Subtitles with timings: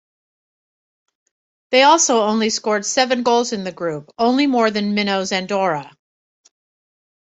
[1.69, 5.95] They also only scored seven goals in the group, only more than minnows Andorra.